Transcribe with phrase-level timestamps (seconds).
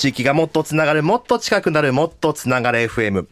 [0.00, 3.26] 地域がもっとつながるもっと近くなるもっとつながる FM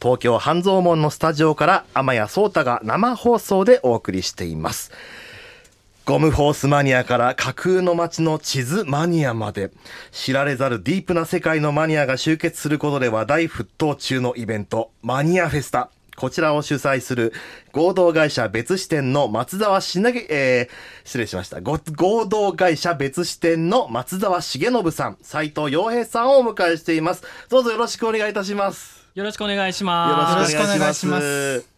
[0.00, 4.90] 東京半蔵門のスタジオから天谷壮太が生放送でお送りしています。
[6.06, 9.70] ゴムホースマニアから架空の街の地図マニアまで。
[10.12, 15.90] 知られざるディープな世界のマニアが集結することで話題沸騰中のイベントマニアフェスタ。
[16.16, 17.32] こちらを主催する
[17.72, 21.60] 合同会社別支店の松沢しなげ、えー、失礼しました。
[21.60, 27.24] ご合同会社別支店の松沢重信さん、斉藤洋平さんをお迎えしています。
[27.48, 29.04] どうぞよろしくお願いいたします。
[29.14, 30.34] よろしくお願いします。
[30.34, 31.73] よろしくお願いします。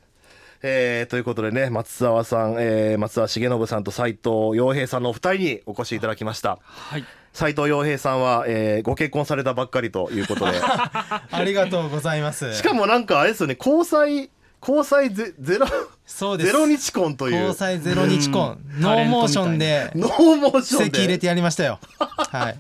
[0.62, 6.58] えーということでね、松沢さん、えー松沢重信さんと斉藤洋平さんのお二人にお越しいただきました。
[6.62, 7.04] はい。
[7.32, 10.58] 斉藤洋平さんは、えーご結婚されたばっかりということで。
[10.62, 12.54] ありがとうございます。
[12.54, 14.30] しかもなんかあれですよね、交際、
[14.60, 15.66] 交際ゼゼロ、
[16.06, 16.52] そうです。
[16.52, 17.54] ゼロ日婚という交。
[17.54, 20.84] 際ゼロ日婚、うんノーモーションでノーモーションで。
[20.86, 21.78] 席入れてやりましたよ。
[21.98, 22.40] はい。
[22.40, 22.56] はい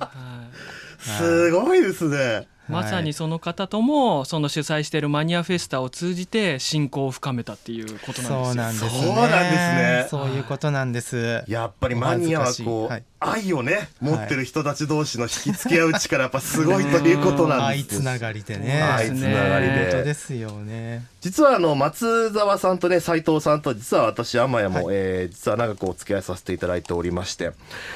[0.98, 2.48] すごいですね。
[2.68, 8.30] まさにその方ともその主催しているマニアフェスタを通じて親交を深めたっていうことなんですよ。
[8.40, 8.90] そうなんですね。
[8.90, 11.44] そうなんですねそういうことなんです。
[11.48, 18.82] やっぱりマニアはこう、お恥ずかしい愛をね持ってる人たち同士の引き付け合う力やっぱすごいということなん愛ですつながりでね。
[18.82, 21.04] 愛つながりで本当ですよね。
[21.20, 27.52] 実はあの松沢さんとね斉藤さんと実は私天谷も、はいえー実は長くお付き合いさせていただいておりまして、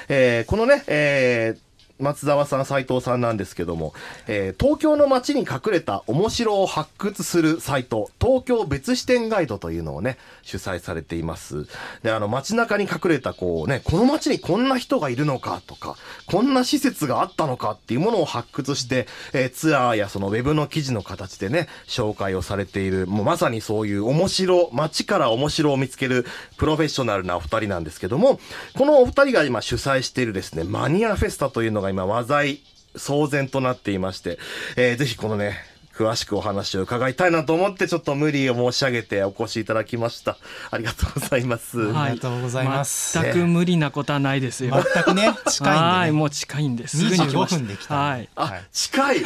[0.08, 1.69] えーこのね、えー
[2.00, 3.94] 松沢さん斉藤さんなんですけども、
[4.26, 11.66] えー東京の街に隠れた面白を発掘するサイト東京別視点ガイドというのをね主催されています。
[12.02, 28.40] であの街中に隠れたこうねこの街にこんな人がいるのかとかこんな施設があったのかっていうものを発掘して、えーツアーやそのウェブの記事の形でね紹介をされているもうまさにそういう面白街から面白を見つけるプロフェッショナルなお二人なんですけども
[28.76, 32.58] このお二人が今主催しているですねマニアフェスタというのが今話題
[32.94, 34.38] 騒然となっていまして、
[34.76, 35.69] えーぜひこのね
[36.00, 40.38] 詳しくお話を伺いたいなと思ってちょっと無理を申し上げてお越しいただきました。
[40.70, 43.20] ありがとうございます、ありがとうございます。
[43.20, 44.82] 全く無理なことはないですよ。
[44.94, 45.34] 全くね。
[45.46, 45.98] 近いんでね。
[45.98, 46.96] はい、もう近いんです。
[46.96, 47.94] すぐに来ました25分で来た。
[47.94, 48.28] んはい。
[48.34, 48.64] あ、はい。
[48.72, 49.16] 近い。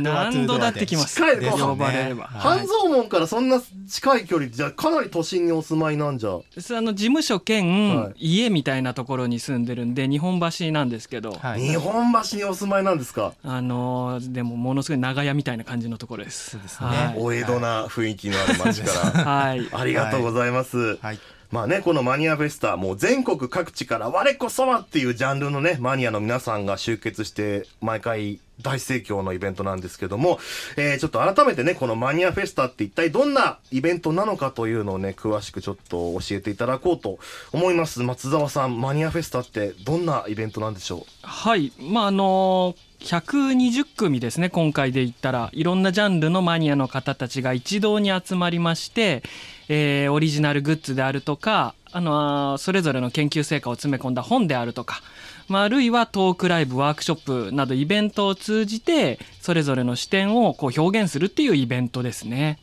[0.00, 1.16] 何度だって来ます。
[1.16, 2.24] 近いですね呼ばれれば。
[2.24, 2.58] はい。
[2.58, 6.30] 半蔵門からそんな近い距離じゃかなり都心にお住まいなんじゃ。
[6.30, 6.32] あ
[6.80, 8.38] の事務所兼、はい。
[8.38, 11.60] 家みたいなところに住んでるんで日本橋なんですけど、はい。
[11.60, 13.34] 日本橋にお住まいなんですか。
[13.42, 16.52] あのーでもものすごい長屋みたいな感じのところです。
[16.52, 19.68] そうですねはいお江戸な雰囲気のある街からはい。
[19.72, 21.18] ありがとうございます、はい。
[21.50, 30.38] まあね、このマニアフェスタ、もう全国各地から我こそはっていうジャンルのね、マニアの皆さんが集結して、毎回大盛況のイベントなんですけども、
[30.76, 37.18] えーちょっと改めてね、このマニアフェスタって一体どんなイベントなのかというのをね、詳しくちょっと教えていただこうと
[37.52, 38.02] 思います。
[38.02, 41.04] 松沢さん、マニアフェスタってどんなイベントなんでしょう？
[41.22, 45.50] はい、まああの120組ですね今回で言ったら。
[45.52, 49.22] いろんなジャンルのマニアの方たちが一堂に集まりまして、
[49.68, 55.00] えーオリジナルグッズであるとかあのーそれぞれの研究成果を詰め込んだ本であるとか、
[55.48, 62.58] まあ、あるいはトークライブワークショップなどイベントを通じてそれぞれの視点をこう表現するっていうイベントですね。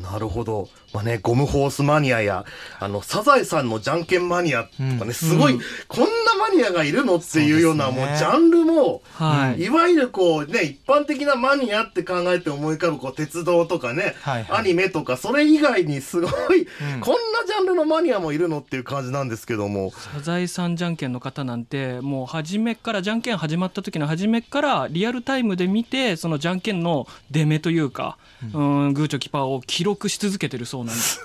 [0.00, 0.68] うなるほど。
[0.92, 2.44] まあね、ゴムホースマニアや、
[2.80, 5.12] あの、サザエさんのじゃんけんマニアとかね、うん。
[5.12, 14.60] すごい、うんこんなマニアがいるのっていうような、もうジャンルも、はい、いわゆるこうね、一般的なマニアって考えて思い浮かぶこう鉄道とかね、はいはい。
[14.60, 16.66] アニメとか、それ以外にすごい、ん。
[17.00, 19.92] こんなジャンルのマニアもいるのっていう感じなんですけども。
[19.92, 28.18] サザエさんじゃんけんの方なんてもう初めからじゃんけん始まった時の初めからリアルタイムで見てそのじゃんけんの出目というか、
[28.54, 31.20] うん、グーチョキパーを記録し続けてるそうなんです。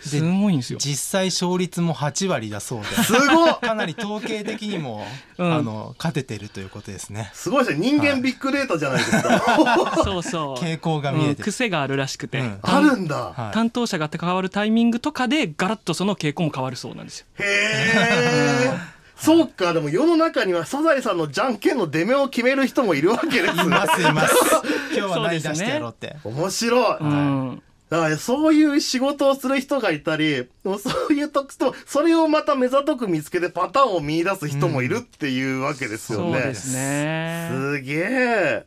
[0.00, 0.78] すごいんですよ。
[0.80, 5.06] 実際勝率も8割だそうですごいかなり統計的にも、
[5.38, 7.84] うんあの勝ててるということですねすごいですね。
[7.84, 10.02] 人間ビッグデータじゃないですか。
[10.04, 10.62] そうそう。
[10.62, 13.32] 傾向が見えてる、うん癖があるらしくて、うんあるんだ。
[13.36, 17.26] はい担当者が変わるタイミングとかでガラッとその傾向も変わるそうなんですよ。
[17.38, 18.92] へえ。
[19.22, 23.62] そうか、でも世の中にはサザエさんのじゃんけんの出目を決める人もいるわけですね。
[23.62, 24.34] いますいます
[24.92, 26.96] 今日は何出してやろうって面白い。
[26.98, 27.62] うん、
[27.92, 36.32] だからそういう仕事をする人がいたり、もうそういう特徴、それをまた目ざとく見つけてパターンを見出す人もいるっていうわけですよね。
[36.32, 37.50] そうですね。
[37.52, 38.66] すげえ。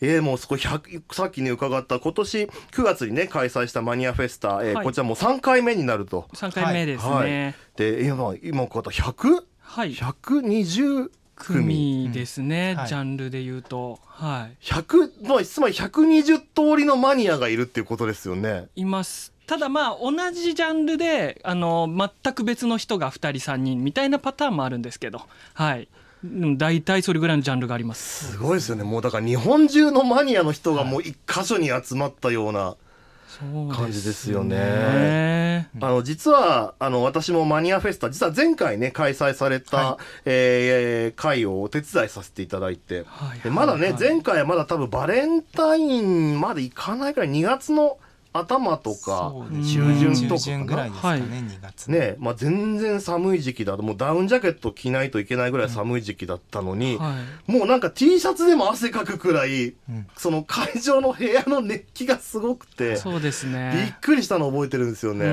[0.00, 6.26] えー、もうそこ100さっきに伺った今年9月にね開催したマニアフェスタ、えーはいこちらもう3回目になると。
[6.34, 7.54] 三回目ですね。
[7.76, 9.94] で今今こうやった 100?120 はい。
[9.94, 12.88] 120組組ですね、うんはい。
[12.88, 14.64] ジャンルで言うと、はい。
[14.64, 18.68] 100まあつまり120通りのマニアがいるっていうことですよね。
[18.76, 19.32] います。
[19.46, 25.22] ただまあ同じジャンルであの全く別の人が2人3人みたいなパターンもあるんですけど。
[25.54, 25.88] はい。
[26.24, 28.32] うん大体それぐらいのジャンルがあります。
[28.32, 28.82] すごいですよね。
[28.82, 32.60] もうだから日本中のマニアの人がもう一箇所に集まったような。
[32.60, 32.76] そう
[33.74, 34.56] 感じですよね。
[34.58, 43.40] ねあの実はあの私もマニアフェスタ実は前回ね開催された、はえー会をお手伝いさせていただいて、はい。
[43.40, 47.98] でまだね、はい前回はまだ多分バレンタインまでいかないからい2月の
[48.38, 49.98] 頭とか中ね。
[50.14, 51.30] 旬とか中旬ぐらいですかね、はい。
[51.30, 57.14] 2月ねまあ、全然寒い時期だもうダウンジャケット着ないといけないぐらい寒い時期だったのに、は
[57.48, 57.50] い。
[57.50, 60.06] もうなんか T シャツでも汗かくくらいうん。
[60.16, 63.96] その会場の部屋の熱気がすごくてそうですびっね。
[64.00, 65.32] くりしたの覚えてるんですようね。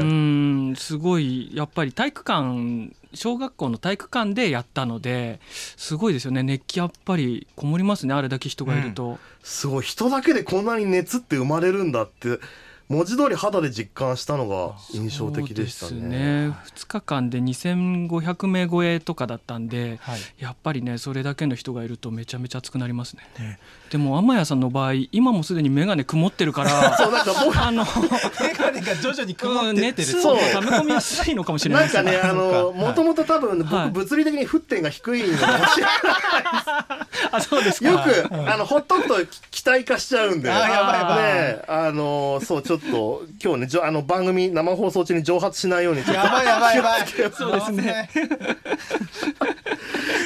[0.71, 5.39] んすごいやっぱり体育館小学校の体育館でやったので
[5.77, 6.43] すごいですよね。
[6.43, 12.39] 熱気やっぱりこもりますねあれだけ人がいると、すごい人だけでこんなに熱って生まれるんだって
[12.87, 16.49] 文字通り肌で実感したのが印象的でしたね。
[16.49, 16.57] ね。
[16.75, 20.19] 2日間で2500名超えとかだったんではい。
[20.37, 23.59] やっぱりねそれだけの人がいるとめちゃめちゃ熱くなりますね。
[23.89, 30.07] でも天谷さんの場合今もすでに眼鏡曇ってるから そうなんか僕あのメガネが徐々に曇うんってってる。
[30.07, 30.35] そう。
[30.35, 32.77] 熱を溜め込みやすいのかもしれないですなんかね、あの、はい。
[32.77, 37.04] もともと多分、はい僕、物理的に沸点が低いのかもしれない。
[37.31, 37.89] あそうですか。
[37.89, 39.15] よく、あの、ほっとくと
[39.51, 40.51] 気体化しちゃうんで。
[40.51, 41.23] あーやばいやばい。
[41.23, 47.07] ね、あの、そう、ちょっと、今日ね、じょあの、番組、生放送中に蒸発しないように、ちょっやばいやばいやばい。
[47.31, 48.09] そうですね。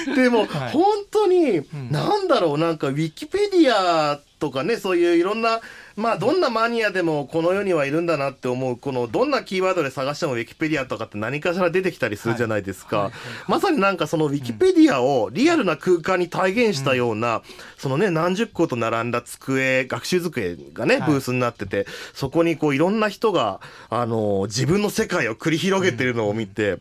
[0.05, 0.71] と、 でも、はい。
[0.71, 1.65] 本当に、ん。
[1.91, 5.59] なんだろう、なんか、ウィキペディアとかね、そういういろんな、
[5.99, 13.11] まあ、どんなマニアでもこの世にはいるんだなって思う、この、どんなキーワードで探してもウィキペディアとかって何かしら出てきたりするじゃないですか。
[13.47, 17.41] まさになんかそのウィキペディアをリアルな空間に体現したような、
[17.77, 21.11] そのね、何十個と並んだ机、学習机がね、はい。
[21.11, 23.59] ブースになってて、そこにこういろんな人が、
[23.89, 26.79] あの、自分の世界を繰り広げてるのを見て、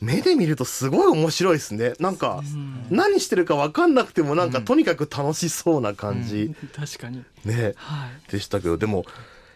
[0.00, 1.94] 目で見るとすごい面白いですね。
[1.98, 2.42] なんか、
[2.90, 7.24] 何してるか分かんなくてもなんかとにかく楽しそうな感じ、確かに。
[7.44, 8.32] ね、はい。
[8.32, 9.04] でしたけど、でも、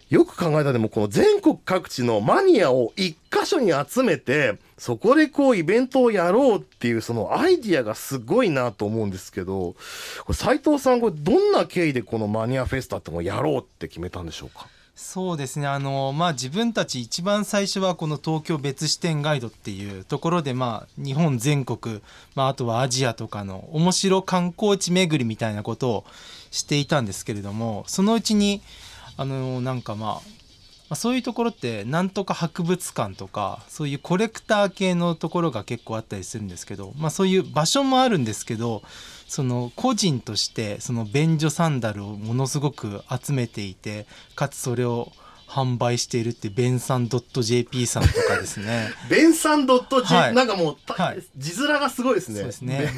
[0.08, 9.74] よく考えたらでもこの全国各地のマニアを一箇所に集めて、そこでこうイベントをやろうっていうそのアイディアがすごいなと思うんですけど、
[10.24, 14.68] これ斉藤さん、これどんな経緯でこのマニアフェスタってのをやろうって決めたんでしょうか？
[15.00, 15.68] そうですね。
[15.68, 22.02] あのまあ自分たち一番最初はこの東京別支店ガイドっていうところでまあ日本全国、
[22.34, 26.04] まあ、あとはアジアとかの面白観光地巡りみたいなことを
[26.50, 28.60] していたんですけれどもそのうちに
[29.16, 30.37] あのなんかまあ
[30.88, 38.82] まあそういうところってなんとか博物館とかそういうコレクター系のところが結構あったりするんですけど、まあ、そういう場所もあるんですけど
[39.26, 45.12] その個人としてその便所サンダルをものすごく集めていてかつそれを
[45.48, 48.90] 販売しているってベンサン .jp さんとかですね。
[49.08, 49.74] ベンサン .j、
[50.14, 50.34] はい。
[50.34, 51.22] なんかもうた、はい。
[51.36, 52.40] 字面がすごいですね。
[52.40, 52.92] そうですね。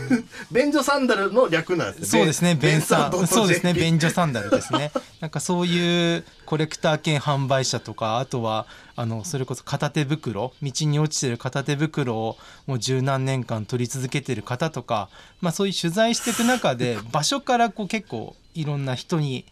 [0.50, 2.06] ベンジョサンダルの略なんですね。
[2.06, 2.56] そうですね。
[2.56, 3.72] ベンサン .jp そうですね。
[3.72, 4.90] 便所サンダルですね。
[5.20, 15.08] なんかそういうコレクター兼販売者とかあとはあのそれこそ片手袋道に落ちてる片手袋をもう十何年間取り続けてる方とか、
[15.40, 19.44] まあ、そういう取材していく中で 場所からこう結構いろんな人に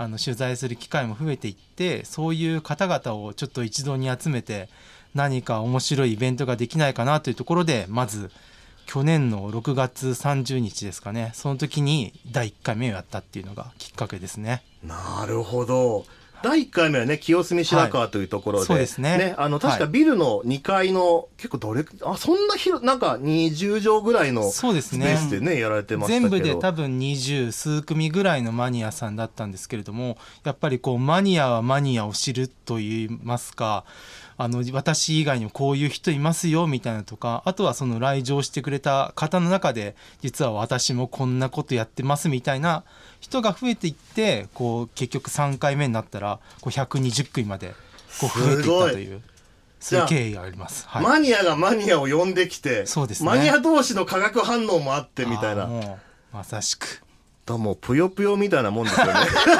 [0.00, 4.70] あの取材する機会も増えていってそういう方々をちょっと一堂に集めて
[5.14, 8.30] 何か面白いイベントができないかなというところでまず
[8.86, 14.62] 去年の6月30日ですかねその時に第1回目をやったっていうのがきっかけですね。
[14.82, 16.06] なるほど。
[16.42, 18.82] 第1回目はね、清澄白河というところで、はい。
[18.82, 19.34] ですね。
[19.36, 26.30] あの、確かはいビルの2階の、結構どれ、あ、そんな広、なんか20畳ぐらいのスそうですペーねスでね、やられてましたけど。
[26.30, 33.84] 全部で多分二十数組ぐらいのマニアさんだったんですけれどもやっぱりこうマニアはマニアを知るといいますか
[34.42, 42.84] あの私以外にもこういう人いますよみたいなとかあとはその来場してくれた方の中で実は私もこんなことやってますみたいな
[43.20, 47.74] 人が増えていってこう結局3回目になったらこう120組まで
[48.18, 49.20] こう増えていったという
[49.78, 50.88] そういう経緯があります。
[50.88, 55.68] はいマニアがマニアを呼んできて、そうですねマニア同士の化学反応もあってみたいな。
[56.32, 57.02] まさしく
[57.46, 59.12] だもうぷよぷよみたいなもんですよね。
[59.12, 59.14] い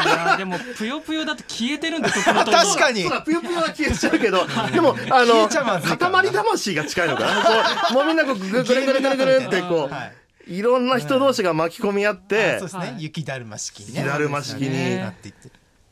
[0.09, 3.03] やーでもぷよぷよだと消えてるんでところどんどん確かに。
[3.25, 7.43] ぷよぷよは消えちゃうけど、 でも、あの、塊魂が近いのかな。
[7.43, 7.51] こ
[7.91, 10.15] う、もうみんなこう、ぐぐるぐるぐるぐるってこう、 はい。
[10.57, 15.49] いろんな人同士が巻き込み合っあてそう、ですね、はい雪だるま式雪だるま式になっていって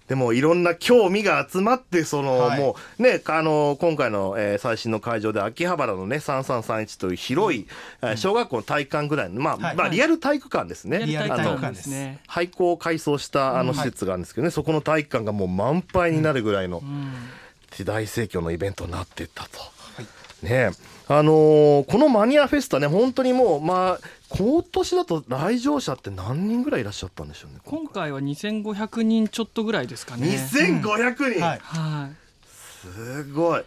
[0.08, 2.60] でもいろんな興味が集まって、その、はい。
[2.60, 7.66] もうね、あの、今回の、えー最新の会場で秋葉原のね、3331という広い、
[8.02, 9.76] えー小学校の体育館ぐらいの、まあ、はい。
[9.76, 11.04] まあ、リアル体育館ですね。
[11.04, 12.20] リアル体育館あのですね。
[12.26, 17.12] 廃校を改装したあの施設があるんですけどね、そこの体育館がもう満杯になるぐらいのうん。
[17.70, 19.50] 時代盛況のイベントになっていったと。
[20.42, 20.70] ね
[21.10, 28.12] あのーこのマニアフェスタね本当にもうまあ今年だと来場者って何人ぐらいいらっしゃったんでしょうね今回。
[28.12, 30.28] は2500人ちょっとぐらいですかね。
[30.28, 32.16] 2500人、はいはい。
[32.46, 33.64] すごい。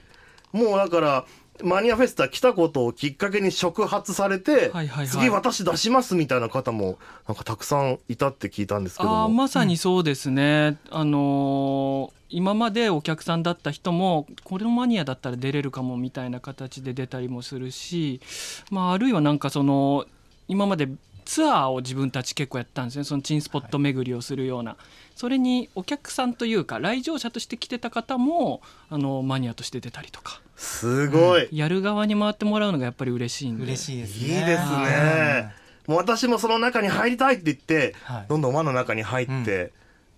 [0.51, 1.25] もうだから
[1.63, 5.07] マニアフェスタ来たことをきっかけに触発されて、はいはいはい。
[5.07, 9.23] 次私出しますみたいな方もなんかたくさんいたって聞いたんですけども。
[9.23, 18.21] あーまさにそうですね、あのー今までお客さんだった人もこれのマニアだったら出れるかもみたいな形で出たりもするし、
[18.69, 20.05] まあ、あるいはなんかその
[20.47, 20.89] 今まで
[21.25, 23.03] ツアーを自分たち結構やったんですね。
[23.03, 24.75] そのチンスポット巡りをするような、
[25.15, 30.41] それにお客さんというか来場者として来てた方もあのマニアとして出たりとか。
[30.57, 33.63] すごい、やる側に回ってもらうのがやっぱり嬉しいんで。
[33.63, 34.39] 嬉しいですね。
[34.39, 35.53] いいですね。
[35.87, 38.25] もう私もその中に入りたいって言って、はい。
[38.27, 39.71] どんどん輪の中に入って、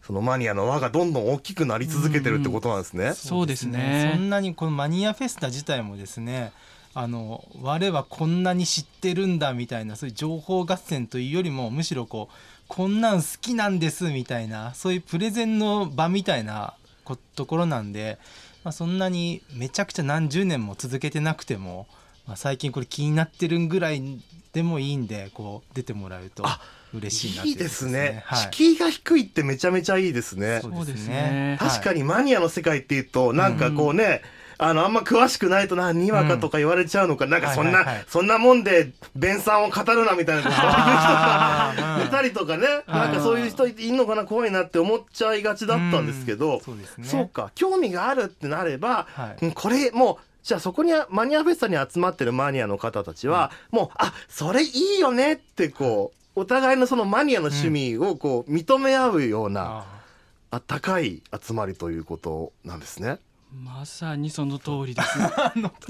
[0.05, 3.13] そのマニアの輪がどんどん大きくなり続けてるってことなんですね。
[3.13, 6.51] そうですねそんなにこのマニアフェスタ自体もですね
[6.93, 12.35] あの我はこんなに知ってるんだみたいなそういう情報合戦というよりもむしろこう
[12.67, 18.19] こんなん好きなんですみたいなそういうプレゼンの場みたいなこところなんで、
[18.63, 21.87] まあ、そんなにめちゃくちゃ何十年も続けてなくても、
[22.27, 24.01] まあ、最近これ気になってるぐらい
[24.53, 26.59] でもいいんでこう出てもらうとあ
[26.93, 30.59] 嬉しいなっていいですね、はい、敷居が低いってめちゃめちゃいいですね。
[30.61, 31.57] そうですね。
[31.59, 34.21] 確かにマニアの世界っていうとなんかこうね、
[34.59, 38.05] あのあんま詳しくないとなにわかとか言われちゃうのか、なんかそんな、はいはいはい。
[38.07, 40.43] そんなもんで弁さんを語るなみたいな。
[40.43, 41.11] そういう人
[41.81, 46.61] がいたりとかね、なんかそういう人いんのかな怖いなって思っちゃいがちだったんですけど、うん。
[46.61, 47.07] そうですね。
[47.07, 49.45] そうか興味があるってなれば、はい。
[49.45, 59.85] うんこれもうじゃあそこにマニアフェスタに集まってるマニアの方たちは、もうあそれいいよねってこうお互いのそのマニアの趣味をこう認め合うような、あ
[60.51, 60.59] あ。
[60.59, 63.19] 高い集まりということなんですね。
[63.51, 65.29] まさにその通りですね。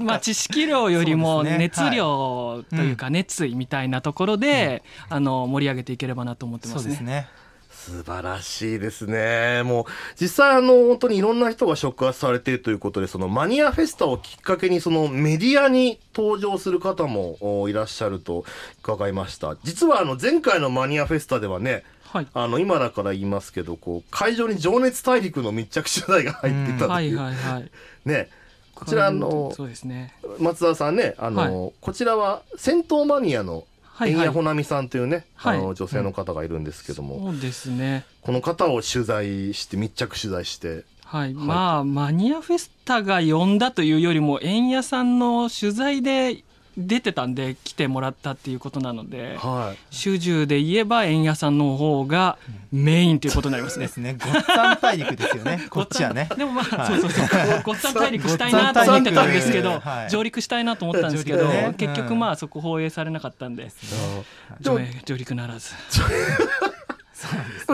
[0.00, 6.82] まあ知識量よりも熱量というか熱意みたいなところで、あの盛り上げていければなと思ってーますね。
[6.82, 7.28] そうですね
[7.74, 9.62] 素晴らしいですね。
[9.64, 9.84] もう
[10.18, 18.44] 実際あの本当にいろんな人が触発されているということでそのマニアフェスタをきっかけにそのメディアに登場する方もおいらっしゃると
[18.82, 19.56] 伺いました。
[19.64, 22.26] 実はあの前回のマニアフェスタではねはい。
[22.32, 27.70] あの今だから言いますけどこう会場に情熱大陸の密着取材が入っていたとはいいう、はいはい。
[28.04, 28.28] ね
[28.74, 30.14] こちらあのそうですね。
[30.38, 33.64] 松田さんねあの、こちらは戦闘マニアの
[33.94, 34.34] はいはい円谷。
[34.34, 38.04] 穂波さんというね、はいあの女性の方がいるんですけども、そうですね。
[38.22, 41.34] この方を取材して密着取材してはい。
[41.34, 46.42] まあマニアフェスタが呼んだというよりも円谷さんの取材で
[46.76, 49.36] 出てたんで来てもらったっていうことなので。
[49.38, 52.36] はい主従で言えば円谷さんの方が
[52.72, 53.92] メインということになりますねで。
[53.92, 54.16] すね。
[54.20, 55.66] ごっつぁん大陸ですよね。
[55.70, 56.28] こっちはね。
[56.36, 63.70] でもまあ、そうそうそうごっつぁん大陸したいなと思ってたんですけど、はい上陸したいなと思ったんですけど、ね結局まあそこ放映されなかったんで、
[64.60, 64.78] 上
[65.16, 65.72] 陸ならず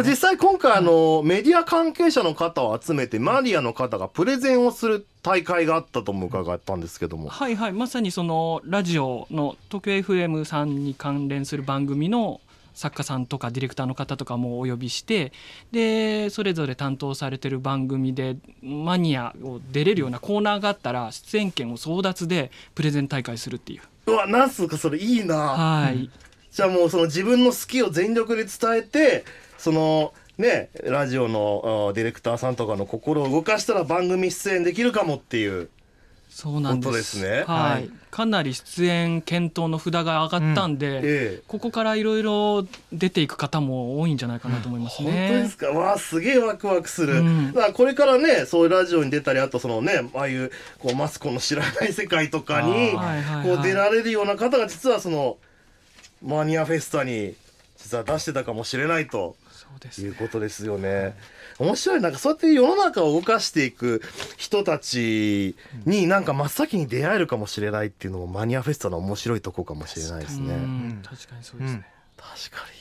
[0.04, 7.72] 実際今回あのメディア関係者の方を集めてマリアの方がプレゼンをする大会があったとも伺ったんですけども、はいはい。
[7.72, 12.40] まさにそのラジオの東京 FM さんに関連する番組の
[12.74, 15.32] 作家さんとかディレクターの方とかもお呼びして
[15.72, 23.82] でそれぞれ担当されてる番組でマニアを出れるようなコーナーがあったら出演権を争奪でプレゼン大会するっていう。
[24.06, 25.36] うわなんすかそれいいな。
[25.36, 26.10] はい、
[26.52, 29.24] じゃあもうその自分の好きを全力で伝えて
[29.58, 35.68] そのねラジオのあディレクターさんとかの心を動かしたら番組出演できるかもっていう。
[36.32, 37.20] そうなんです。
[37.20, 37.42] ね。
[37.44, 37.90] はい、はい。
[38.12, 41.42] かなり出演検討の札が上がったんで、ええ。
[41.48, 45.58] ここからいろいろ出ていく方も多いんじゃないかなと思います本当でねす。
[45.58, 45.66] か？
[45.70, 47.52] わあすげえワクワクする、うん。
[47.52, 55.36] だからこれからねそういうラジオに出たりあとそのねああいうこうマスコの知らない世界とかにこうはい出られるような方が実はその
[56.22, 57.34] マニアフェスタに
[57.76, 60.02] 実は出してたかもしれないとそうです。
[60.02, 61.14] ねいうことですよね。
[61.58, 62.00] 面白い。
[62.00, 64.02] なんかそうやって世の中を動かしていく
[64.36, 65.54] 人たち
[65.86, 70.54] になんか真っ先に出会えるかもしれないっていうのもマニアフェスタの面白いとこかもしれないですね。
[70.54, 71.02] うん。
[71.04, 71.86] 確かにそうですね。
[72.16, 72.80] 確かに。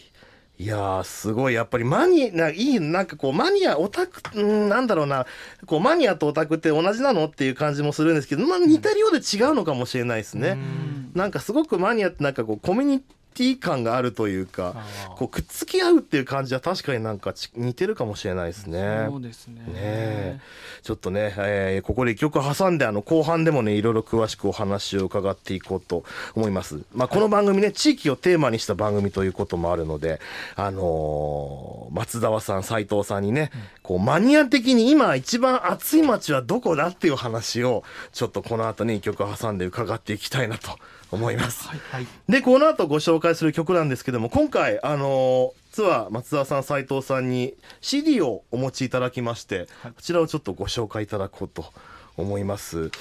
[0.62, 1.54] いやーすごい。
[1.54, 5.26] やっぱりマニないいなんかこうマニアオタクうんなんだろうな。
[5.66, 10.50] こうマニアとオタクって同じなのっていう感じもするんですけど、まあ、似てるようで違うのかもしれないですね。
[10.50, 11.12] うん。
[11.16, 13.04] なんかすごくマニアってなんかこうコミュニ
[13.40, 14.76] ティ感があるというか
[15.16, 19.06] こうくっつき合うっていう感じは確かになんかち似てるかもしれないですね。
[19.10, 19.62] そうですね。
[19.62, 20.40] ねえ。
[20.84, 26.04] ちょっとね、えーここで一曲挟んであの後半でもねいろいろ詳しくお話を伺っていこうと
[26.36, 26.82] 思います。
[26.94, 30.20] まあ、この番組ね地域をテーマにした番組ということもあるので、
[30.56, 40.78] あのー松沢さん斉藤さんにね、こうマニア的に今一番熱い街はどこだっていう話をちょっとこの後ね一曲挟んで伺っていきたいなと
[41.12, 41.68] 思います。
[41.68, 49.92] はいでこの後ご紹介する曲なんですけども今回あのツアー松沢さん斉藤さんに CD をお持ちいただきまして、はい。
[49.94, 51.66] こちらをちょっとご紹介いただこうと
[52.18, 52.92] 思います、はい。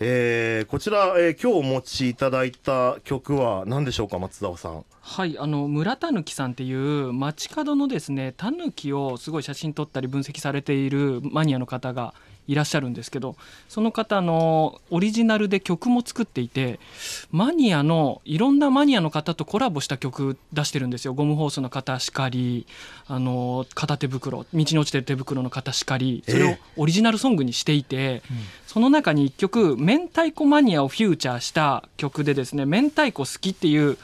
[0.00, 4.84] えーこちら、えー今日お持ちいただいた曲は何でしょうか松沢さん？
[5.00, 12.14] はい、あの村たぬきさんっていう街角のですねタヌキをすごい写真撮ったり分析されているマニアの方が
[12.46, 13.36] いらっしゃるんですけど
[13.68, 16.78] その方のオリジナルで曲も作っていて
[17.30, 21.14] マニアのいろんなマニアの方とコラボした曲出してるんですよ。
[21.14, 22.66] ゴムホースの方しかり
[23.06, 28.22] あの片手袋道に落ちてる手袋の方しかりそれをええオリジナルソングにしていて、
[28.66, 33.96] その中に1曲「明太子マニア」をフューチャーした曲でですね「明太子好き」っていう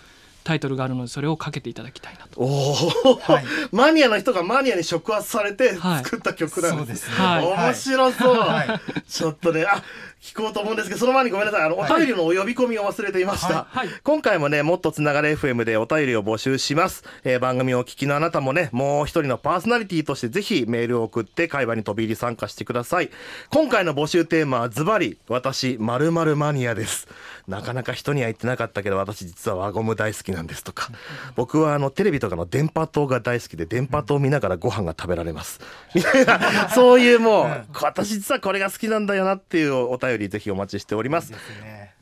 [0.45, 2.43] タイトルがあるのでそれをかけていただきたいなと。
[2.43, 3.45] はい。
[3.73, 6.05] マニアの人がマニアに触発されてはい。
[6.05, 7.07] 作った曲なんで、そうです。
[7.07, 7.11] す。
[7.11, 7.45] ねはい。
[7.45, 8.81] 面白そう、はい。
[9.09, 9.83] ちょっとねあ
[10.21, 11.63] 聞こうと思うんですけどその前にごめんなさい。
[11.65, 13.89] あのお便りのお呼び込みを忘れていました、はい。
[14.03, 23.11] 今回もねもっとつながれ FM でお便りを募集します、えー番組をお聞きのあなたもねもう一人のパーソナリティとしてぜひメールを送って会話に飛び入り参加してください。
[23.51, 27.09] 今回の募集テーマはズバリ私〇〇マニアです。
[27.49, 30.91] なかなか人には言ってなかったけど私実は輪ゴム大好きなんですとか。
[31.35, 35.61] 僕はあのテレビとかの電波塔が大好きで電波塔を見ながらご飯が食べられます。
[35.95, 41.29] みたいなそういうもう私実はこれが好きなんだよなっていうお便りぜひお待ちしております。
[41.29, 41.35] す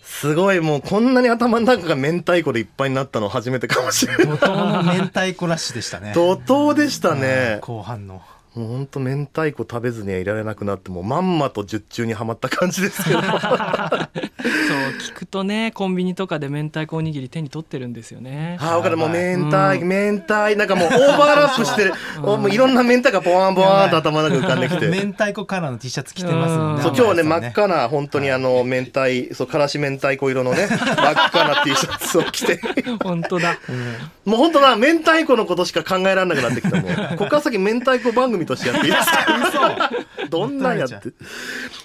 [0.03, 4.27] すごいもうこんなに頭の中が明太子でいっぱいになったの初めてかもしれない。
[4.27, 6.13] 怒涛の明太子ラッシュでしたね。
[6.15, 7.61] 怒涛でしたね。
[7.63, 8.21] 後半の。
[8.55, 13.21] もうほんと明太子食べずにはいられなくなってもうまんまと術中にはまった感じですけど
[15.11, 18.59] 聞くとねコンビニとかで明太子おにぎり手に取ってるんですよね。
[18.61, 18.97] ああ分かる。
[18.97, 21.93] もうや明ばい太明太なんかもうオーバーラップしてる。
[22.23, 24.87] おもういろんな明太がボワンボワンと頭の中に浮かんできて。
[24.89, 30.79] 明太子カラーの T シャツ着てますもんねそううん今日ね真っ赤な本当にあの明太そうからし明太子色のね 真っ
[31.27, 32.61] 赤な T シャツを着て。
[33.03, 33.59] 本当だ、
[34.25, 36.93] もう本当な明太子のことしか考えられなくなってきたもう。
[37.17, 39.91] ここから先明太子番組としてやっていいですか？
[40.31, 40.97] どんなんやって。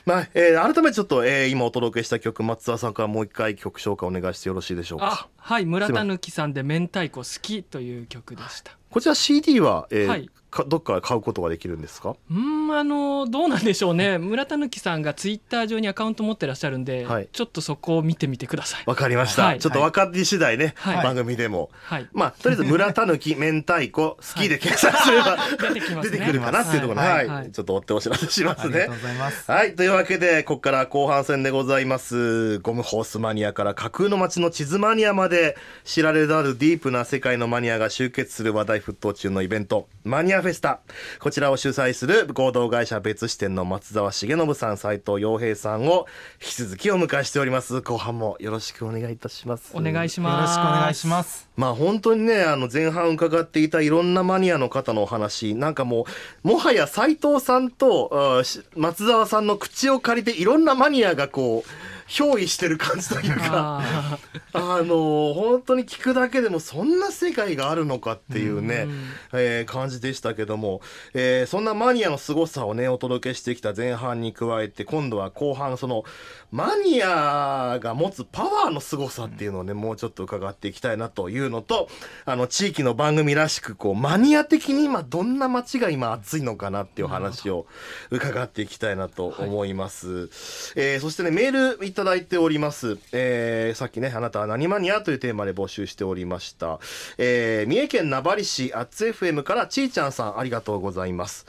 [0.05, 8.77] まあ、えー改めてちょっと、えー今お届けした曲松沢さんからもう一回曲紹介お願いしてよろしいでしょうあかはい村たぬきさんで明太子好きという曲でした。
[8.89, 12.15] こちら CD は、えーはいかどっか買うことができるんですか？
[12.31, 14.17] うーんあのどうなんでしょうね。
[14.17, 17.27] 村たぬきさんがツイッター上にアカウント持ってらっしゃるんで、はい。
[17.31, 18.83] ちょっとそこを見てみてください。
[18.85, 19.59] わかりました、はい。
[19.59, 21.03] ちょっと分かり次第ね、はい。
[21.03, 21.69] 番組でも。
[21.83, 22.07] はい。
[22.11, 25.37] まあとりあえず村たぬき明太子 好きで検索すれば、
[25.73, 26.17] 出てきますね。
[26.17, 27.25] 出てくるかなっていうところで、ははい。
[27.25, 27.51] いはい。
[27.51, 28.79] ちょっと追ってお知らせしますね。
[28.81, 29.51] ありがとうございます。
[29.51, 29.75] はい。
[29.75, 32.59] というわけで、ここから後半戦でございます。
[32.59, 40.79] ゴムホースマニアから架空の街の地図マニアまで、知られざるディープな世界のマニアが集結する話題沸騰中のイベント、マニアフェスタ。
[41.19, 46.07] こちらを主催する合同会社別支店の松沢重信さん、斉藤洋平さんを
[46.41, 47.81] 引き続きお迎えしております。
[47.81, 49.71] 後半もよろしくお願いいたします。
[49.73, 56.05] お願いしよますろしくお願いしますまあ本当にねあの前半伺っていたいろんなマニアの方のお話なんかも
[56.43, 58.43] うもはや斉藤さんと
[58.75, 64.19] 松沢さんの口を借りていろんなマニアがこう憑依してる感じというかあ
[64.53, 69.03] あの本当に聞くだけでもそんな世界があるのかっていうねうん。
[69.33, 70.81] えー感じでしたけども、
[71.13, 76.03] えーそんなマニアの凄さをねお届けしてきた前半に加えて今度は後半その
[76.51, 81.89] マニアが持つパワーの凄さっていうのをねもうちょっと伺っていきたいなというのと
[82.25, 87.65] あの地域の番組らしくこうマニア的に今どんな街が今熱いのかなっていう話を
[88.11, 90.29] 伺っていきたいなと思います、
[90.75, 95.01] えーそしてねメールいただいております、えーさっきねあなたは何マニア？
[95.01, 96.79] というテーマで募集しておりました、
[97.17, 101.47] えー三重県名張市アッツ FM からちーちゃんさんありがとうございます。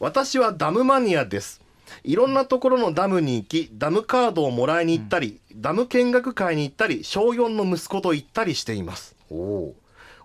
[0.00, 1.62] 私はダムマニアです。
[2.02, 9.14] いろんなところのダムに行きダムカードをもらいに行ったり、ダム見学会に行ったり小4の息子と行ったりしています。
[9.30, 9.74] おお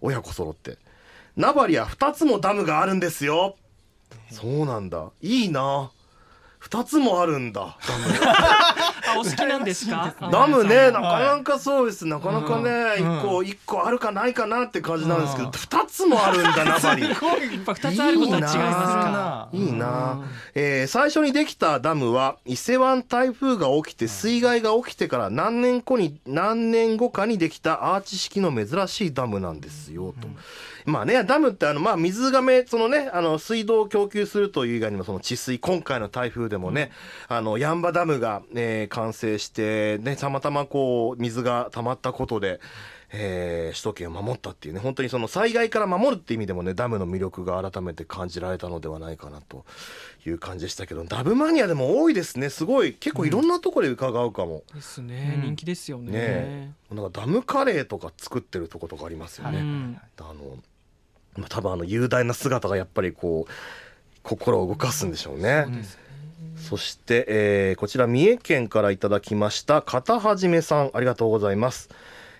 [0.01, 0.79] 親子揃って。
[1.35, 3.55] 名張は2つもダムがあるんですよ。
[4.31, 5.11] そうなんだ。
[5.21, 5.91] いいな。
[6.61, 7.77] 2つもあるんだ。
[7.87, 8.03] ダム。
[9.17, 10.13] お好きなんですか？
[10.31, 11.25] ダムね、なはい。
[11.25, 12.05] かなかそうです。
[12.05, 12.69] なかなかね、
[12.99, 13.17] うん。
[13.19, 15.51] 一個、一個あるかないかなって感じなんですけど、うん。
[15.51, 16.99] 二つもあるんだ、名張。
[17.07, 20.21] やっぱ2つあることは違いますかいいな、
[20.55, 30.27] えー最初にできたダムは伊勢湾台風が起きて水害が起きてから何年後に何年後かにできたアーチ式の珍しいダムなんですよと。
[30.85, 36.91] まあねダムってあのまあ水がめそのねあの水道を供給するという以外にもその治水今回の台風でもね、
[37.27, 42.59] あのヤンバダムが、えー完成してねたまたまこう水が溜まったことで。
[43.11, 49.65] えー首都圏を守ったっていうね本当にその災害から守るっていう意味でもねダムの魅力が改めて感じられたのではないかなと
[50.27, 52.49] いう感じでしたけどダムマニアでも多いですね。
[52.49, 52.93] すごい。
[52.93, 56.11] 結構いろんなところで伺うかも、ですね、うん人気ですよね。
[56.11, 60.57] ねなんかダムカレーとか作ってるとことかありますよね、うんあの、
[61.35, 63.51] まあ、多分あの雄大な姿がやっぱりこう
[64.21, 65.63] 心を動かすんでしょうね。
[65.65, 66.08] そうですね
[66.67, 71.89] そして、えーこちら三重県からいただきました片はじめさんありがとうございます。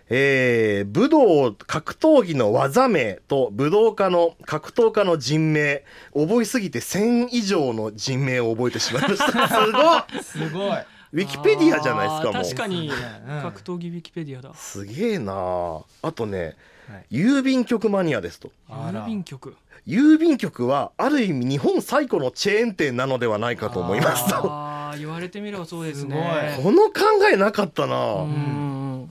[0.09, 9.25] えー武道格闘技の技名と武道家の格闘家の人名覚えすぎて1000以上の人名を覚えてしまいました。
[9.47, 10.23] すごい。
[10.23, 10.77] すごい。
[11.11, 12.43] ウィキペディアじゃないですかもう。
[12.43, 12.93] 確かにう
[13.39, 13.41] ん。
[13.41, 14.53] 格闘技ウィキペディアだ。
[14.53, 16.07] すげえなあ。
[16.07, 16.55] あとね
[16.91, 17.05] はい。
[17.11, 18.51] 郵便局マニアですと。
[18.69, 19.55] 郵便局
[19.89, 24.35] 郵便局はある意味日本最古のチェーン店なのではないかと思いますと。
[24.45, 26.55] あー言われてみればそうですね。
[26.57, 26.93] すこの考
[27.31, 28.25] えなかったな、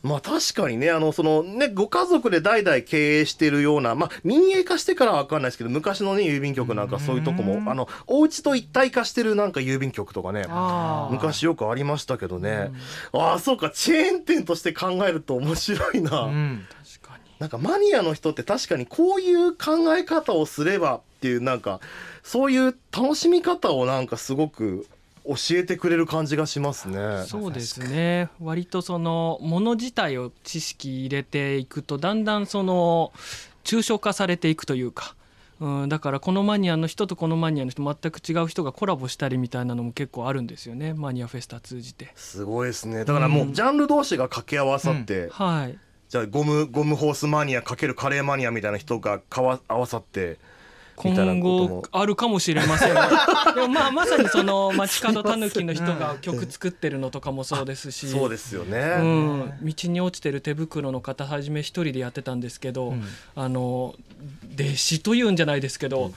[0.02, 7.64] まあ確かにねあのそのねご家族で代々経営してるようなまあ民営化してからは分かんないですけど昔のね郵便局なんかそういうとこうん。
[7.64, 10.46] もあのお家と一体化してるなんか郵便局とかね
[11.10, 12.70] 昔よくありましたけどね、
[13.12, 16.66] ああそうかチェーン店として考えると面白いな、うん
[17.38, 21.80] なんかマニアの人って確かにこういう考え方をすればっていうなんか
[22.22, 24.86] そういう楽しみ方をなんかすごく
[25.24, 27.24] 教えてくれる感じがしますね。
[27.26, 28.30] そうですね。
[28.40, 33.12] 割とそのもの自体を知識入れていくとだんだんその
[33.62, 35.14] 抽象化されていくというか、
[35.60, 40.94] うん、だからこのマニアの人とこのマニアの人全く違う人がコラボしたりみたいなのも結構あるんですよね。
[40.94, 42.10] マニアフェスタ通じて。
[42.14, 43.04] すごいですね。
[43.04, 50.38] だからもうジャンル同士が掛け合わさって、はいじゃあゴムゴムホースマニアかけるカレーマニアみたいな人がかわ合わさって
[51.04, 53.00] みたいな今後あるかもしれませんね。
[53.54, 58.08] でもまあまさにその街角たぬきの人が曲作ってるのとかもそうですし。
[58.08, 63.04] そうですよね、うん、道に落ちてる手袋の方はじめ一人でやってたんですけど、うん。
[63.36, 63.94] あの
[64.54, 66.12] 弟子というんじゃないですけど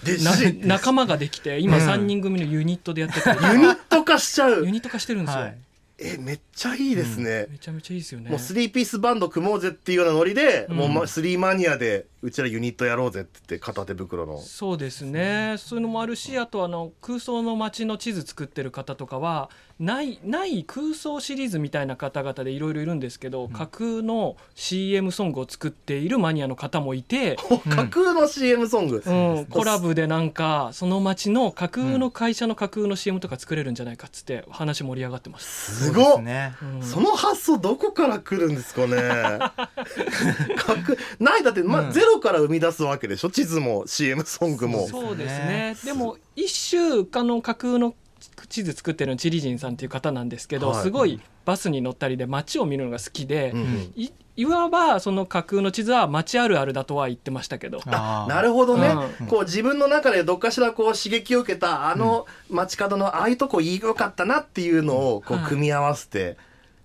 [0.63, 4.65] 仲間ができて今うん3人組のユニットでやってて、 ユニット化しちゃう。
[4.65, 5.58] ユニット化してるんですよ、はい
[6.04, 8.30] えめっちゃいいですね、めちゃめちゃいいですよね。
[8.30, 10.76] もうスリーピースバンド組もうぜっていうようなノリで、うん。
[10.78, 14.38] もうまスリーマニアでうちらユニットやろうぜって言って片手袋の。
[14.39, 15.55] そうですね。
[15.57, 19.49] そういうのもあるしあとあの空想の街の地図作ってる方とかは
[19.81, 27.36] ないない空想シリーズみたいな方々でいろいろいるんですけど、架空の CM ソングを作っているマニアの方もいて、
[27.67, 35.86] 架空の CM ソング、うん、コラボでなんかその街の架空の会社の架空の CM とか作れるんじゃないかっつって話盛り上がってます。
[35.88, 36.21] すごっ。
[36.21, 36.53] ね。
[36.62, 36.84] うん。
[36.84, 38.97] その発想どこから来るんですかね。
[40.57, 41.91] 架空ないだって、まうん。
[41.91, 43.30] ゼロから生み出すわけでしょ？
[43.30, 44.88] 地図も CM ソングも。
[44.88, 45.76] そうですね。
[45.86, 47.95] でも一種あの架空の
[48.50, 50.84] 地図作ってるのチリジンさんっていう方なんですけど、はい。
[50.84, 57.82] すごいバスに乗ったりで街を見るのが好きで、うんいいわばその架空の地図は街あるあるだとは言ってましたけど。
[57.86, 59.28] なるほどね、うん。
[59.28, 65.47] こう自分の中でどっかしらこう刺激を受けたあの街角のああいうとこいいよかったなっていうのをこうはい。
[65.47, 66.38] 組み合わせて、そう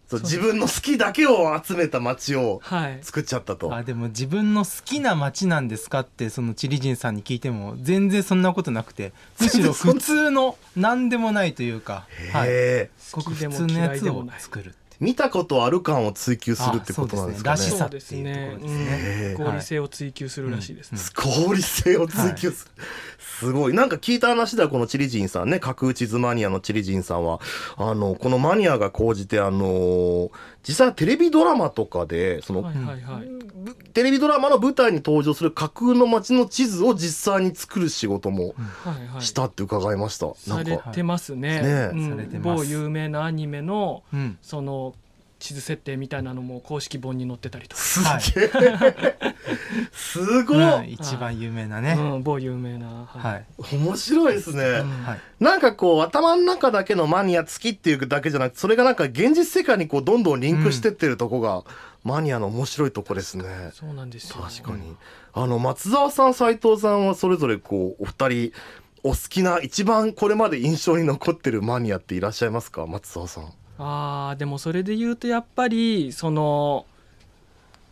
[0.09, 2.99] そう自分の好きだけを集めた街をはい。
[3.03, 3.75] 作っちゃったと。
[3.75, 17.57] あでも自分の好きな街なんですかってそのチリジンさんに聞いても全然そんなことなくてむしろ普通の何でもないというか、はい、へえごく普通のやつを作るって見たことある感を追求するってことなんですかね。
[17.57, 18.55] らしさですね。
[18.57, 19.79] っていうところですね。
[19.79, 19.81] うん。
[19.81, 22.85] 合理性を追求するらしいですね、合理性を追求する、
[23.19, 23.75] すごい。
[23.75, 27.41] なんか聞いた話ではこのチリジンさんね架空地図マニアのチリジンさんは
[27.77, 30.31] あのこのマニアが講じてあの
[30.67, 39.23] 実際はテレビドラマとかでその、はいはいはい、ぶテレビドラマの舞台に登場する架空の街の地図を実際に作る仕事もはいはい。
[39.23, 41.63] したって伺いました、なされんかてますね。
[41.63, 42.43] ねうん。
[42.43, 44.39] 某有名なアニメのうん。
[44.43, 44.95] その
[45.39, 49.17] 地図設定みたいなのも公式本に載ってたりとか、すはいげえ。
[49.93, 61.65] すごい、うん一番有名なね、うん、某有名な、はい、面白いですね、うんはい、なんかこう頭の中だけのマニア好きっていうだけじゃなくてそれがなんか現実世界にこうどんどんリンクしてってるとこが、
[62.03, 63.71] マニアの面白いとこですね。
[63.73, 64.37] そうなんですよ。
[64.41, 64.97] 確かに、
[65.35, 68.53] あの松沢さん斉藤さんはそれぞれこうお二人
[69.03, 72.87] お好きな一番これまで印象に残ってるマニアっていらっしゃいますか？
[72.87, 76.87] 松沢さんあーでもそれで言うとやっぱりその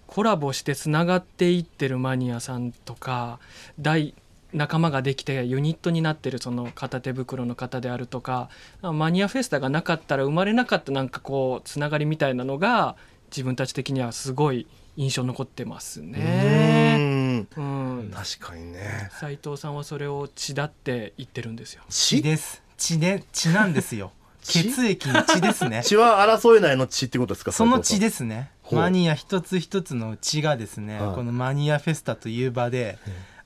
[0.06, 3.38] コラボしてつながっていってるマニアさんとか
[3.80, 4.14] 大
[4.52, 8.48] 仲間ができてユニットになってるその片手袋の方であるとか
[8.82, 12.96] マニアフェスタがなかったら生まれなかったなんかこうつながりみたいなのが
[13.30, 16.96] 自分たち的にはすごい印象残ってますうね。
[16.96, 17.48] ん。
[17.56, 19.10] うん、確かにね。
[19.18, 21.82] 斉藤さんはそれを血だって言ってるんですよ。
[21.88, 22.62] 血です。
[22.76, 24.12] 血で血なんですよ
[24.44, 25.82] 血血液の血ですね。
[25.84, 28.50] 血は争えないの血ってことですかその血ですね。
[28.70, 31.14] マニア一つ一つの血がですね、はい。
[31.14, 32.98] このマニアフェスタという場で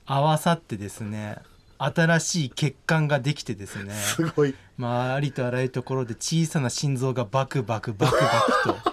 [0.05, 1.37] 合わさってですね
[1.77, 3.93] 新しい血管ができてですね。
[3.93, 4.53] すごい。
[4.77, 8.88] まあありとあらゆるところで小さな心臓がバクバクバクバクと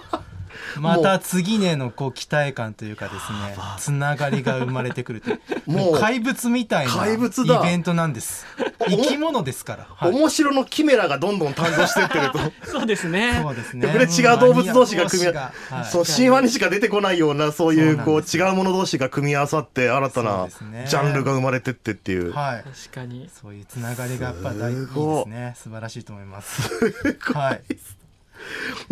[0.80, 5.34] また次ねのこう期待感というかですねつながりが生まれてくるとい
[5.66, 5.70] う。
[5.70, 7.60] もう怪物みたいな怪物だ。
[7.60, 8.46] イベントなんです。
[8.88, 10.12] 生き物ですから、はい。
[10.12, 12.38] 面白のキメラがどんどん誕生してってると。
[12.70, 13.40] そうですね。
[13.42, 13.88] そうですね。
[13.88, 15.84] これ違う動物同士が組み合マニア同士がはい。
[15.86, 22.64] そう神話にしか出てこないようなそういうこう違うもの同士が組み合わさって新たなジャンルが生まれてってっていう、はい。
[22.64, 23.28] 確かに。
[23.40, 26.70] そういうつながりがやっぱ大いいすごいですね素晴らしいと思います。
[27.32, 27.62] はい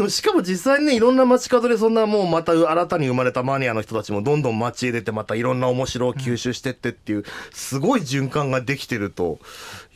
[0.09, 9.39] しかも実際にねいろんな街角でそんなもうまた新たに生まれたマニアの人たちもどんどん街へ出てまたいろんな面白を吸収してってっていう、すごい循環ができてると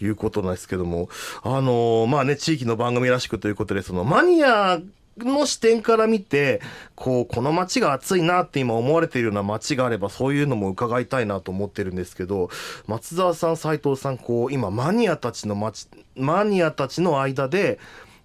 [0.01, 1.09] いうことなんですけども。
[1.43, 4.81] あのまあね地域の番組らしくということでそのマニア
[5.19, 6.61] の視点から見て
[6.95, 12.51] こうこの街が熱いなって今思われているような街があればそういうのも伺いたいなと思ってるんですけど
[12.87, 17.79] 松沢さん斉藤さんこう今マニアたちの街マニアたちの間で、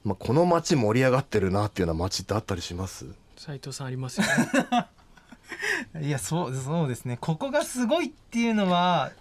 [0.03, 3.05] まあ、この街盛り上がってるなっていうような街ってあったりします？
[3.37, 4.87] 斉藤さんありますよね。
[6.01, 9.11] いやそうそうですねここがすごいっていうのは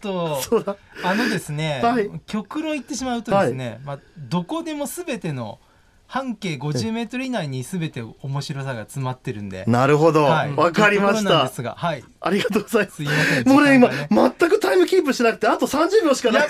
[0.00, 5.58] ちょっとあのですね、はい極論言ってしまうとですね、まあ、どこでも全ての
[6.06, 10.24] 半径50メートル以内に全て面白さが詰まってるんで、なるほど。
[10.24, 11.52] わ、はいかりましたで。
[11.52, 12.96] すが、はい、ありがとうございます。
[12.96, 13.48] すいません。
[13.48, 14.43] もうね、今、全
[14.86, 16.48] くタイムキープしなくて、あと30秒しかないや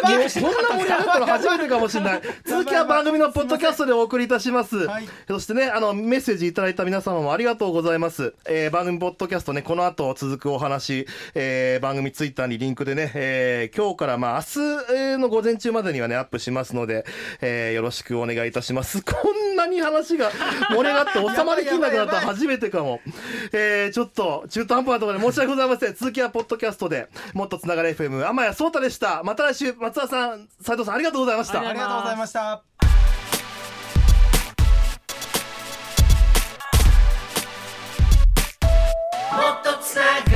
[0.00, 2.22] ばいもうこんな盛り上がったの初めてかもしれない。
[2.44, 4.76] 続きは番組のポッドキャストでお送りいたします。
[4.86, 8.34] はいそしてね、あの、メッセージいただいた皆様もありがとうございます。
[8.48, 17.04] えー番組ポッドキャストね、この後続くお話、えー番組ツイッターにリンクでね、えー今日からまあ明日えーの午前中までにはね、アップしますので、
[17.40, 19.02] えーよろしくお願いいたします。
[19.02, 20.30] こんなに話が
[20.70, 23.00] 盛り上がって収まりきんなくなったら初めてかも。
[23.52, 25.94] えーちょっと中途半端なところで申し訳ございません。
[25.94, 29.22] 続きはポッドキャストで、もっとつながれ FM、天谷聡太でした。
[29.22, 31.60] また来週、松田さん、斉藤さんありがとうございました。
[31.60, 32.62] ありがとうございました。
[39.32, 40.35] もっとつなが